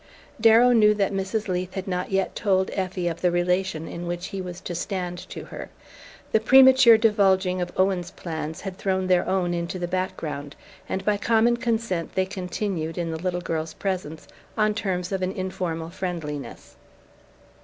[0.41, 1.47] Darrow knew that Mrs.
[1.47, 5.19] Leath had not yet told Effie of the relation in which he was to stand
[5.29, 5.69] to her.
[6.31, 10.55] The premature divulging of Owen's plans had thrown their own into the background,
[10.89, 14.27] and by common consent they continued, in the little girl's presence,
[14.57, 16.77] on terms of an informal friendliness.